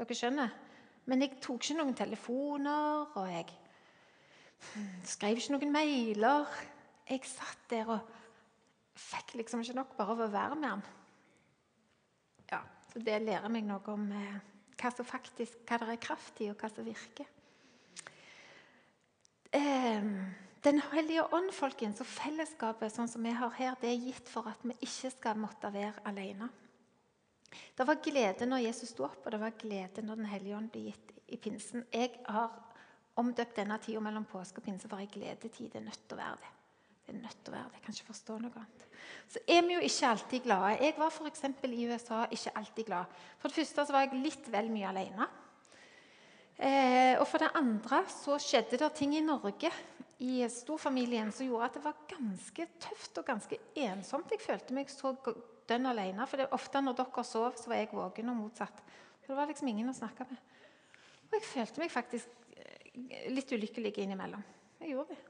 [0.00, 0.54] Dere skjønner?
[1.10, 3.46] Men jeg tok ikke noen telefoner, og jeg
[5.08, 6.62] skrev ikke noen mailer.
[7.10, 8.16] Jeg satt der og
[9.00, 10.88] fikk liksom ikke nok bare av å være med han.
[12.90, 14.38] Så det lærer meg noe om eh,
[14.80, 17.28] hva som faktisk, hva det er kraft i, og hva som virker.
[19.54, 20.08] Eh,
[20.64, 24.48] den hellige ånd folkens, og fellesskapet sånn som vi har her, det er gitt for
[24.50, 26.50] at vi ikke skal måtte være alene.
[27.50, 30.70] Det var glede når Jesus sto opp, og det var glede når Den hellige ånd
[30.70, 31.86] ble gitt i pinsen.
[31.92, 32.52] Jeg har
[33.20, 35.70] omdøpt denne tida mellom påske og pinse for ei gledetid.
[35.72, 36.52] Det er nødt til å være det.
[37.06, 37.78] Det er nødt til å være det.
[37.78, 38.84] Jeg kan ikke forstå noe annet.
[39.32, 40.74] Så er vi jo ikke alltid glade.
[40.84, 41.44] Jeg var f.eks.
[41.66, 43.16] i USA ikke alltid glad.
[43.40, 45.30] For det første så var jeg litt vel mye alene.
[46.60, 49.72] Eh, og for det andre så skjedde det ting i Norge
[50.20, 53.56] i storfamilien som gjorde at det var ganske tøft og ganske
[53.86, 54.32] ensomt.
[54.34, 55.14] Jeg følte meg så
[55.70, 56.26] dønn alene.
[56.28, 58.82] For det ofte når dere sov, så var jeg våken, og motsatt.
[59.22, 60.42] For det var liksom ingen å snakke med.
[61.30, 64.42] Og jeg følte meg faktisk eh, litt ulykkelig innimellom.
[64.82, 65.20] Jeg gjorde det.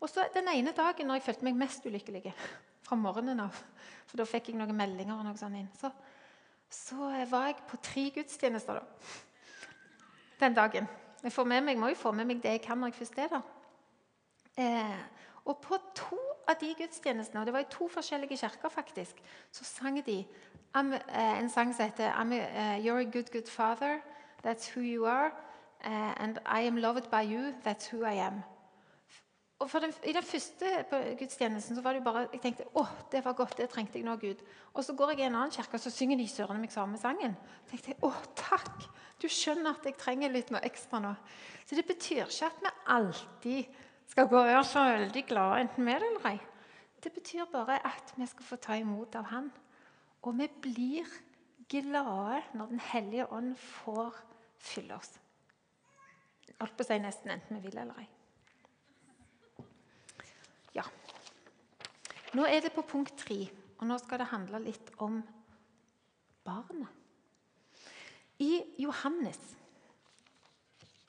[0.00, 2.34] Og så Den ene dagen når jeg følte meg mest ulykkelig,
[2.84, 3.56] fra morgenen av,
[4.08, 5.92] for da fikk jeg noen meldinger og noe sånt inn, så,
[6.66, 9.12] så var jeg på tre gudstjenester da.
[10.40, 10.88] den dagen.
[11.22, 13.48] Jeg, meg, må jo få med meg det jeg kan når jeg først er der.
[14.58, 14.98] Eh,
[15.50, 19.64] Og på to av de gudstjenestene, og det var i to forskjellige kirker, faktisk, så
[19.64, 20.24] sang de
[20.74, 22.12] en sang som heter
[22.78, 24.00] You're a good, good father.
[24.46, 25.32] That's who you are.
[25.82, 27.52] And I am loved by you.
[27.64, 28.42] That's who I am.
[29.58, 30.84] Og den, I den første
[31.18, 34.06] gudstjenesten så var det jo bare, jeg tenkte å, det var godt, det trengte jeg
[34.06, 34.40] nå, Gud.
[34.72, 36.96] Og Så går jeg i en annen kirke og så synger de søren meg samme
[36.98, 37.36] sangen.
[37.64, 38.88] Så tenkte jeg, å, takk,
[39.20, 41.14] Du skjønner at jeg trenger litt mer ekstra nå.
[41.66, 43.64] Så Det betyr ikke at vi alltid
[44.10, 46.38] skal gå og være så veldig glade, enten det eller ei.
[47.00, 49.50] Det betyr bare at vi skal få ta imot av Han.
[50.22, 51.06] Og vi blir
[51.70, 54.16] glade når Den hellige ånd får
[54.58, 55.14] fylle oss.
[56.60, 58.08] Holdt på si nesten enten vi vil eller ei.
[60.74, 60.84] Ja.
[62.34, 63.46] Nå er det på punkt tre,
[63.78, 65.22] og nå skal det handle litt om
[66.44, 66.88] barnet.
[68.40, 69.40] I Johannes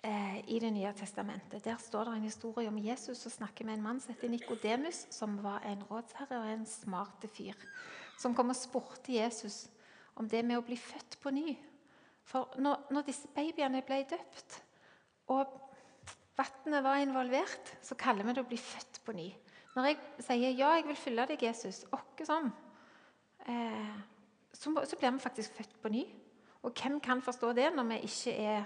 [0.02, 3.84] i Det nye testamentet der står det en historie om Jesus som snakker med en
[3.84, 7.54] mann som heter Nikodemus, som var en rådsherre og en smart fyr,
[8.18, 9.68] som kom og spurte Jesus
[10.16, 11.54] om det med å bli født på ny.
[12.26, 14.58] For når, når disse babyene ble døpt,
[15.32, 15.54] og
[16.38, 19.30] vannet var involvert, så kaller vi det å bli født på ny.
[19.76, 22.52] Når jeg sier 'ja, jeg vil følge deg, Jesus', åkke sånn,
[23.48, 23.96] eh,
[24.54, 26.06] så, så, blir vi faktisk født på ny.
[26.64, 28.64] Og hvem kan forstå det når vi ikke er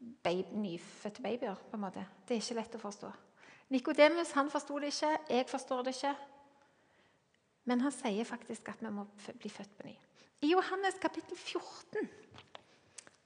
[0.00, 1.54] baby, nyfødte babyer?
[1.70, 2.06] på en måte?
[2.28, 3.10] Det er ikke lett å forstå.
[3.70, 6.14] Nikodemus forsto det ikke, jeg forstår det ikke.
[7.64, 9.04] Men han sier faktisk at vi må
[9.38, 9.94] bli født på ny.
[10.42, 12.08] I Johannes kapittel 14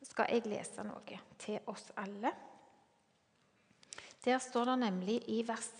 [0.02, 2.32] skal jeg lese noe til oss alle.
[4.24, 5.70] Der står det nemlig i vers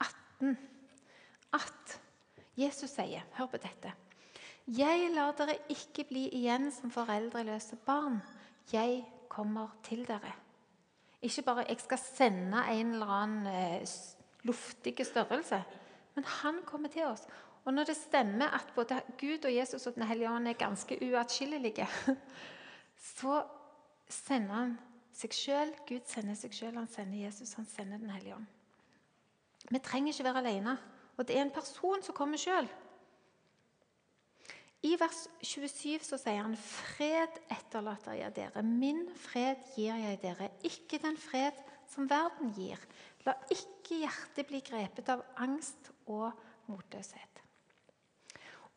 [0.00, 0.56] 18
[1.52, 2.00] at
[2.56, 3.92] Jesus sier Hør på dette.
[4.70, 8.20] Jeg lar dere ikke bli igjen som foreldreløse barn.
[8.72, 10.32] Jeg kommer til dere.
[11.22, 13.94] Ikke bare jeg skal sende en eller annen eh,
[14.48, 15.62] luftig størrelse,
[16.14, 17.26] men han kommer til oss.
[17.64, 20.98] Og når det stemmer at både Gud og Jesus og Den hellige ånd er ganske
[21.02, 21.86] uatskillelige,
[23.16, 23.42] så
[24.08, 24.78] sender han
[25.12, 25.74] seg sjøl.
[25.88, 28.46] Gud sender seg sjøl, han sender Jesus, han sender Den hellige ånd.
[29.70, 30.78] Vi trenger ikke være alene.
[31.16, 32.68] Og det er en person som kommer sjøl.
[34.82, 38.62] I vers 27 så sier han, 'Fred etterlater jeg dere.
[38.64, 40.48] Min fred gir jeg dere.
[40.64, 41.56] Ikke den fred
[41.88, 42.86] som verden gir.'
[43.26, 46.32] La ikke hjertet bli grepet av angst og
[46.70, 47.42] motløshet.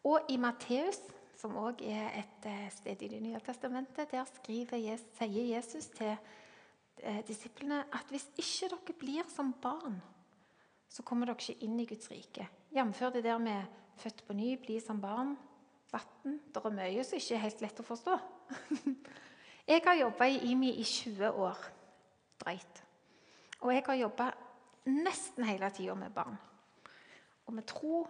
[0.04, 1.00] Og i Matteus,
[1.40, 6.18] som òg er et eh, sted i Det nye testamentet, der skriver, sier Jesus til
[7.00, 10.02] eh, disiplene at hvis ikke dere blir som barn
[10.94, 12.46] så kommer dere ikke inn i Guds rike.
[12.74, 13.02] Jf.
[13.16, 13.66] det der med
[13.98, 15.36] født på ny, bli som barn,
[15.94, 16.40] vann.
[16.54, 18.18] Det er mye som ikke er helt lett å forstå.
[19.72, 21.60] Jeg har jobba i IMI i 20 år.
[22.44, 22.82] Dreit.
[23.64, 24.26] Og jeg har jobba
[24.92, 26.36] nesten hele tida med barn.
[27.48, 28.02] Og med tro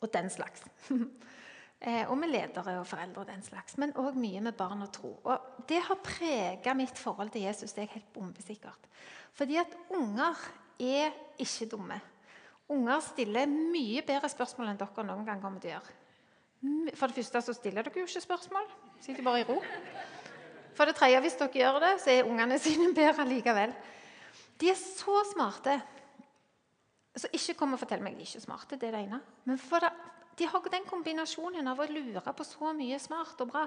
[0.00, 0.64] og den slags.
[1.76, 3.74] Eh, og med ledere og foreldre og den slags.
[3.76, 5.10] Men òg mye med barn og tro.
[5.28, 7.74] Og Det har prega mitt forhold til Jesus.
[7.76, 8.88] Det er helt bombesikkert.
[9.36, 10.40] Fordi at unger
[10.80, 12.00] er ikke dumme.
[12.72, 15.94] Unger stiller mye bedre spørsmål enn dere noen gang kommer til å gjøre.
[16.94, 18.68] For det første så stiller dere jo ikke spørsmål.
[19.00, 19.58] Sitter bare i ro.
[20.76, 23.72] For det tredje, hvis dere gjør det, så er ungene sine bedre likevel.
[24.60, 25.78] De er så smarte.
[27.16, 28.76] Så ikke kom og fortell meg de er ikke smarte.
[28.76, 29.20] det er det ene.
[29.44, 29.90] Men det,
[30.38, 33.66] de har den kombinasjonen av å lure på så mye smart og bra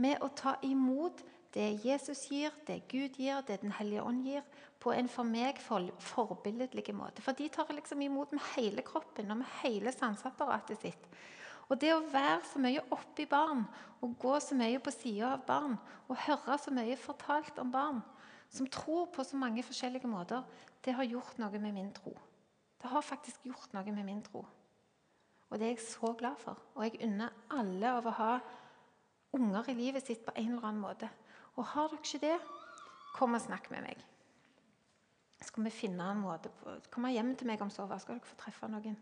[0.00, 4.42] med å ta imot det Jesus gir, det Gud gir, det Den hellige ånd gir,
[4.78, 7.22] på en for meg for, forbilledlig måte.
[7.22, 11.10] For de tar liksom imot med hele kroppen og med hele sanseapparatet sitt.
[11.70, 13.62] Og det å være så mye oppi barn
[14.02, 15.76] og gå så mye på sida av barn
[16.08, 18.00] og høre så mye fortalt om barn
[18.50, 20.42] som tror på så mange forskjellige måter,
[20.82, 22.16] det har gjort noe med min tro.
[22.82, 24.42] Det har faktisk gjort noe med min tro.
[25.50, 26.58] Og det er jeg så glad for.
[26.74, 28.32] Og jeg unner alle av å ha
[29.36, 31.10] unger i livet sitt på en eller annen måte.
[31.58, 32.36] Og har dere ikke det,
[33.14, 34.02] kom og snakk med meg.
[35.40, 38.38] Skal vi finne en måte på Kom hjem til meg om så skal dere få
[38.42, 38.98] treffe noen.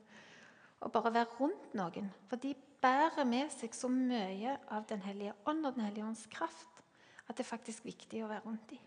[0.81, 2.11] Og bare være rundt noen.
[2.31, 6.27] For de bærer med seg så mye av Den hellige ånd og Den hellige ånds
[6.31, 6.85] kraft
[7.29, 8.85] at det er faktisk viktig å være rundt dem.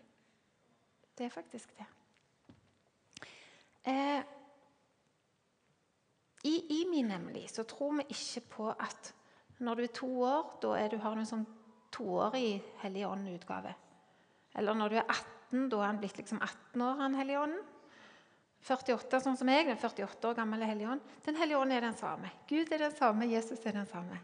[1.14, 1.86] Det er faktisk det.
[3.86, 4.22] Eh,
[6.48, 9.12] I IMI nemlig så tror vi ikke på at
[9.62, 11.46] når du er to år, da er du, har du en sånn
[11.94, 13.74] toårig Hellige ånd-utgave.
[14.58, 17.68] Eller når du er 18, da er han blitt liksom 18 år, han Hellige Ånden.
[18.62, 21.08] 48, sånn som jeg, den 48 år gamle Hellige Ånd.
[21.26, 22.30] Den Hellige Ånd er den samme.
[22.50, 24.20] Gud er den samme, Jesus er den samme.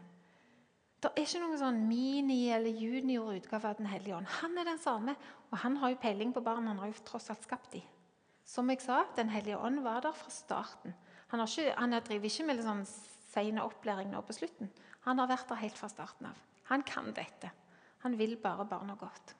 [0.99, 4.27] Det er ikke noen sånn mini- eller junior-utgave av Den hellige ånd.
[4.41, 5.15] Han er den samme,
[5.49, 6.67] og han har jo peiling på barn.
[6.67, 7.85] Han har jo tross alt skapt dem.
[8.43, 10.93] Som jeg sa, Den hellige ånd var der fra starten.
[11.29, 14.69] Han, har ikke, han driver ikke med sånn sen opplæring nå på slutten.
[15.05, 16.35] Han har vært der helt fra starten av.
[16.67, 17.51] Han kan dette.
[18.03, 19.35] Han vil bare barna godt.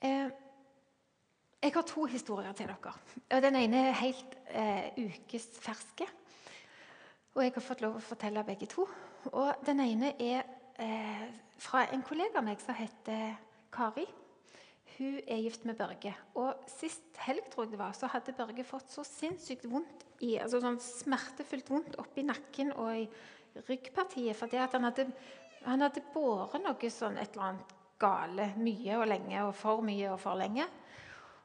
[0.00, 0.30] Eh,
[1.68, 2.92] jeg har to historier til dere.
[3.44, 6.06] Den ene er helt eh, ukesferske.
[7.36, 8.86] Og jeg har fått lov å fortelle begge to.
[9.34, 10.46] Og Den ene er
[10.80, 11.26] eh,
[11.60, 13.36] fra en kollega av meg som heter
[13.74, 14.06] Kari.
[14.96, 16.14] Hun er gift med Børge.
[16.40, 20.38] Og Sist helg tror jeg det var, så hadde Børge fått så sinnssykt vondt i,
[20.40, 23.04] altså sånn smertefullt vondt oppi nakken og i
[23.68, 25.04] ryggpartiet fordi at han hadde,
[25.66, 30.14] han hadde båret noe sånn et eller annet gale mye og lenge og for mye
[30.14, 30.66] og for lenge.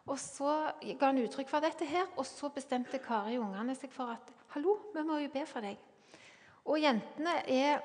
[0.05, 0.51] Og Så
[0.99, 4.33] ga han uttrykk for dette, her, og så bestemte Kari og ungene seg for at
[4.55, 5.79] hallo, vi må jo be for deg.
[6.67, 7.79] Og jentene er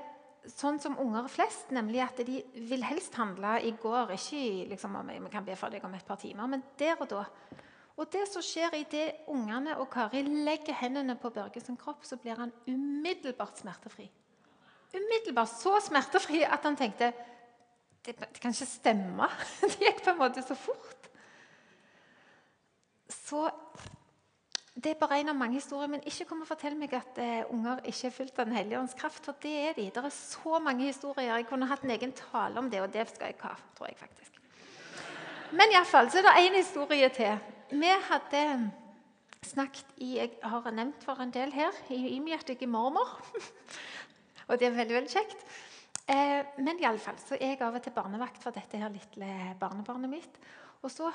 [0.49, 4.13] sånn som unger flest, nemlig at de vil helst handle i går.
[4.17, 7.09] Ikke liksom, om vi kan be for deg om et par timer, men der og
[7.11, 7.25] da.
[7.99, 12.19] Og det som skjer idet ungene og Kari legger hendene på Børge sin kropp, så
[12.21, 14.07] blir han umiddelbart smertefri.
[14.95, 17.11] Umiddelbart så smertefri at han tenkte
[18.07, 19.27] det, det kan ikke stemme.
[19.61, 20.98] Det gikk på en måte så fort.
[23.09, 23.49] Så
[24.79, 27.47] det er bare en av mange historier, men ikke kom og fortell meg at eh,
[27.51, 29.89] unger ikke er fulgt av Den hellige ånds kraft, for det er de.
[29.95, 31.33] Det er så mange historier.
[31.35, 33.99] Jeg kunne hatt en egen tale om det, og det skal jeg ha, tror jeg
[33.99, 34.37] faktisk.
[35.51, 37.41] Men iallfall så er det én historie til.
[37.73, 38.45] Vi hadde
[39.49, 43.19] snakket i Jeg har nevnt for en del her i Ymi at jeg er mormor.
[44.49, 45.43] og det er veldig, veldig kjekt.
[46.09, 50.11] Eh, men iallfall så er jeg av og til barnevakt for dette her lille barnebarnet
[50.13, 50.39] mitt.
[50.83, 51.11] Og så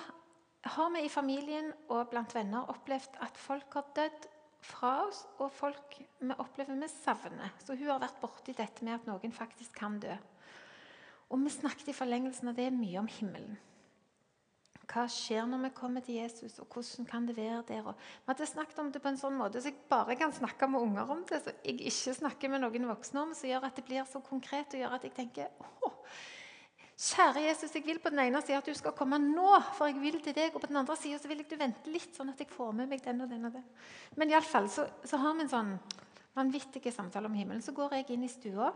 [0.64, 4.30] har vi i familien og blant venner opplevd at folk har dødd
[4.64, 7.52] fra oss, og folk vi opplever vi savner.
[7.60, 10.16] Så hun har vært borti dette med at noen faktisk kan dø.
[11.34, 13.58] Og vi snakket i forlengelsen av det mye om himmelen.
[14.84, 17.86] Hva skjer når vi kommer til Jesus, og hvordan kan det være der?
[17.88, 20.68] Og vi hadde snakket om det på en sånn måte så jeg bare kan snakke
[20.70, 23.80] med unger om det, så jeg ikke snakker med noen voksne om, som gjør at
[23.80, 25.96] det blir så konkret og gjør at jeg tenker åh,
[26.94, 29.98] Kjære Jesus, jeg vil på den ene sida at du skal komme nå, for jeg
[30.02, 30.54] vil til deg.
[30.54, 32.92] Og på den andre sida vil jeg du vente litt, sånn at jeg får med
[32.92, 33.48] meg den og den.
[33.50, 33.66] og den.
[34.20, 35.74] Men iallfall så, så har vi en sånn
[36.38, 37.64] vanvittig samtale om himmelen.
[37.66, 38.70] Så går jeg inn i stua,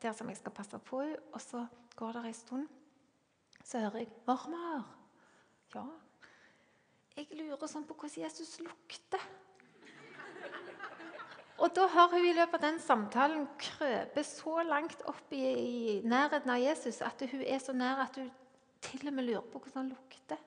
[0.00, 1.66] der som jeg skal passe på henne, og så
[1.98, 2.68] går det ei stund.
[3.64, 4.86] Så hører jeg 'Mormor'.
[5.74, 5.84] Ja.
[7.16, 9.20] Jeg lurer sånn på hvordan Jesus lukter.
[11.58, 15.94] Og da har hun i løpet av den samtalen krøpet så langt opp i, i,
[16.06, 18.28] nærheten av Jesus at hun er så nær at hun
[18.84, 20.38] til og med lurer på hvordan han lukter.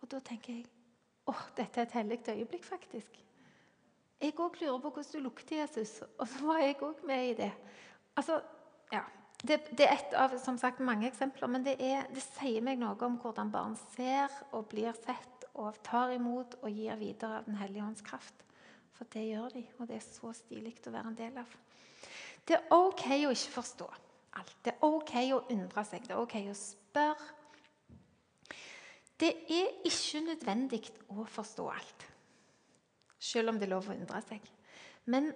[0.00, 0.70] Og da tenker jeg
[1.28, 3.18] åh, dette er et hellig øyeblikk, faktisk.
[4.22, 6.00] Jeg òg lurer på hvordan du lukter, Jesus.
[6.18, 7.50] Og så var jeg òg med i det.
[8.16, 8.40] Altså,
[8.92, 9.02] ja,
[9.42, 12.80] det, det, er et av som sagt, mange eksempler, men det, er, det sier meg
[12.80, 17.48] noe om hvordan barn ser og blir sett og tar imot og gir videre av
[17.48, 18.46] Den hellige ånds kraft.
[19.02, 21.54] For det gjør de, og det er så stilig å være en del av.
[22.46, 23.86] Det er OK å ikke forstå
[24.38, 24.52] alt.
[24.62, 26.04] Det er OK å undre seg.
[26.06, 27.24] Det er OK å spørre.
[29.18, 32.06] Det er ikke nødvendig å forstå alt,
[33.18, 34.46] selv om det er lov å undre seg.
[35.10, 35.32] Men,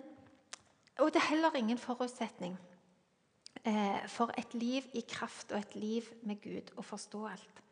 [1.02, 2.54] og det er heller ingen forutsetning
[3.64, 7.62] eh, for et liv i kraft og et liv med Gud å forstå alt.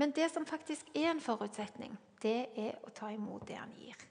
[0.00, 1.92] Men det som faktisk er en forutsetning,
[2.24, 4.08] det er å ta imot det han gir.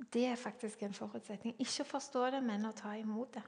[0.00, 1.54] Det er faktisk en forutsetning.
[1.60, 3.42] Ikke å forstå det, men å ta imot det.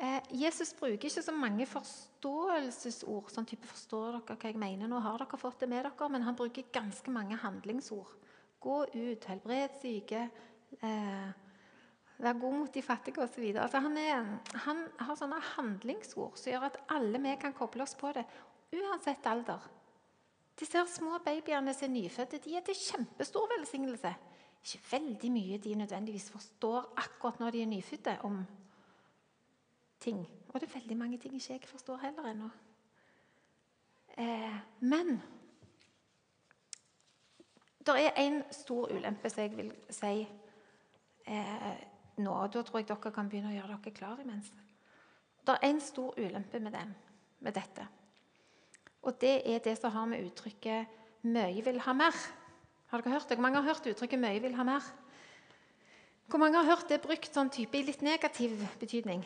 [0.00, 3.30] Eh, Jesus bruker ikke så mange forståelsesord.
[3.30, 4.88] sånn type 'Forstår dere hva jeg mener?
[4.88, 8.16] Nå har dere fått det med dere.' Men han bruker ganske mange handlingsord.
[8.60, 10.30] Gå ut, helbred syke,
[10.82, 11.32] eh,
[12.18, 13.56] vær god mot de fattige osv.
[13.56, 13.96] Altså han,
[14.54, 18.24] han har sånne handlingsord som gjør at alle vi kan koble oss på det,
[18.72, 19.60] uansett alder.
[20.56, 24.14] Disse små babyene som er nyfødte, de er til kjempestor velsignelse
[24.64, 28.44] ikke veldig mye de nødvendigvis forstår akkurat når de er nyfødte, om
[30.00, 30.28] ting.
[30.48, 32.48] Og det er veldig mange ting ikke jeg forstår heller ennå.
[34.18, 35.22] Eh, men
[37.86, 40.28] det er en stor ulempe som jeg vil si
[41.26, 41.80] eh,
[42.16, 42.46] nå.
[42.46, 44.52] Da tror jeg dere kan begynne å gjøre dere klar imens.
[45.44, 46.94] Det er en stor ulempe med, den,
[47.40, 47.86] med dette.
[49.02, 50.86] Og det er det som har med uttrykket
[51.22, 52.43] 'mye vil ha mer'
[52.94, 53.36] har dere hørt det?
[53.38, 54.92] Hvor mange har hørt uttrykket 'mye vil ha mer'?
[56.26, 59.24] Hvor mange har hørt det brukt sånn type i litt negativ betydning?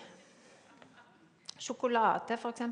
[1.59, 2.63] Sjokolade, f.eks.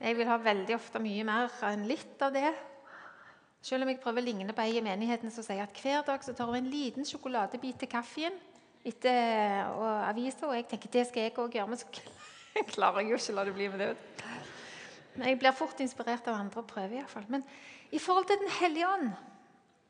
[0.00, 2.50] Jeg vil ha veldig ofte mye mer enn litt av det.
[3.62, 6.24] Selv om jeg prøver å ligne på ei i menigheten som sier at hver dag
[6.24, 8.34] så tar hun en liten sjokoladebit til kaffen
[8.84, 9.68] etter
[10.08, 11.86] avisa, og jeg tenker det skal jeg òg gjøre, men så
[12.74, 13.92] klarer jeg jo ikke å la det bli med det.
[15.14, 17.28] Men jeg blir fort inspirert av andre og prøver iallfall.
[17.28, 17.44] Men
[17.92, 19.12] i forhold til Den hellige ånd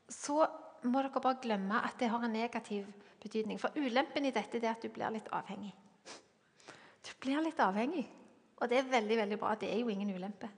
[0.09, 0.43] så
[0.83, 2.87] må dere bare glemme at det har en negativ
[3.23, 3.59] betydning.
[3.59, 5.71] For ulempen i dette er at du blir litt avhengig.
[7.03, 8.03] Du blir litt avhengig,
[8.59, 9.55] og det er veldig veldig bra.
[9.59, 10.49] Det er jo ingen ulempe.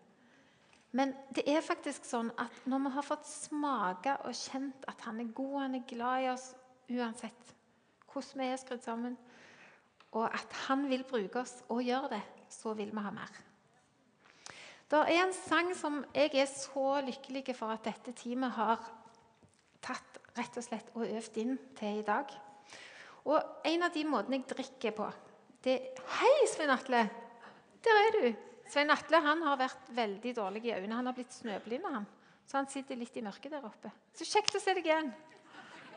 [0.96, 5.20] Men det er faktisk sånn at når vi har fått smake og kjent at han
[5.20, 6.54] er god, han er glad i oss
[6.94, 7.52] uansett
[8.16, 9.18] hvordan vi er skrudd sammen,
[10.16, 13.42] og at han vil bruke oss og gjøre det, så vil vi ha mer.
[14.88, 18.80] Det er en sang som jeg er så lykkelig for at dette teamet har
[19.86, 22.34] tatt rett og slett og øvd inn til i dag.
[23.26, 25.08] Og En av de måtene jeg drikker på
[25.66, 25.80] det
[26.20, 27.08] Hei, Svein Atle!
[27.86, 28.28] Der er du.
[28.70, 31.00] Svein Atle han har vært veldig dårlig i øynene.
[31.00, 31.86] Han har blitt snøblind.
[31.90, 32.06] Han.
[32.46, 33.90] Så han sitter litt i mørket der oppe.
[34.14, 35.10] Så kjekt å se deg igjen.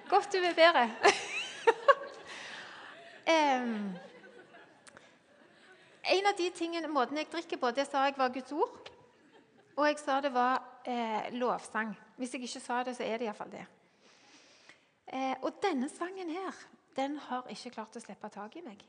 [0.09, 0.87] Godt du er bedre.
[3.35, 3.75] um,
[6.17, 8.89] en av de tingene, måtene jeg drikker på, det sa jeg var Guds ord.
[9.77, 11.93] Og jeg sa det var eh, lovsang.
[12.17, 13.67] Hvis jeg ikke sa det, så er det iallfall det.
[15.09, 16.55] Eh, og denne sangen her,
[16.97, 18.83] den har ikke klart å slippe tak i meg.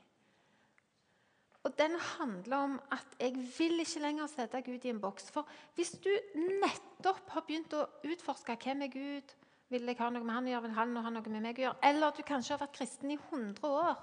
[1.64, 5.28] Og den handler om at jeg vil ikke lenger sette Gud i en boks.
[5.32, 9.34] For hvis du nettopp har begynt å utforske hvem er Gud,
[9.70, 11.66] vil jeg ha noe med han å gjøre, vil han ha noe med meg å
[11.66, 14.00] gjøre, eller at du kanskje har vært kristen i 100 år,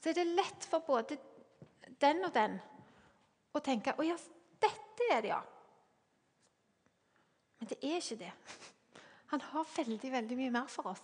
[0.00, 1.18] så er det lett for både
[2.00, 2.56] den og den
[3.52, 4.16] å tenke å ja,
[4.62, 5.42] dette er det, ja.
[7.60, 8.30] Men det er ikke det.
[9.34, 11.02] Han har veldig veldig mye mer for oss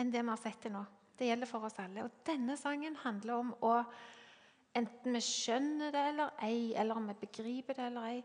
[0.00, 0.82] enn det vi har sett til nå.
[1.18, 2.06] Det gjelder for oss alle.
[2.06, 3.74] Og denne sangen handler om å
[4.70, 8.20] Enten vi skjønner det eller ei, eller om vi begriper det eller ei.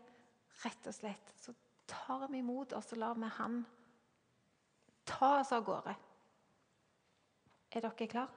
[0.62, 1.50] Rett og slett så
[1.90, 3.64] tar vi imot, og så lar vi Han
[5.06, 5.94] ta oss av gårde.
[7.70, 8.28] Er dere klare?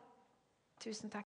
[0.79, 1.27] Tusen takk.